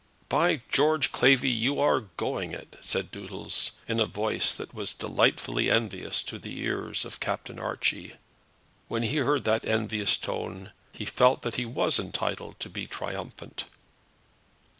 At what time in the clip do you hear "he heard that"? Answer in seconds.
9.03-9.63